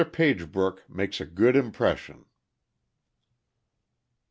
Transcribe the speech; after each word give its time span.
Pagebrook 0.03 0.79
makes 0.89 1.21
a 1.21 1.25
Good 1.27 1.55
Impression. 1.55 2.25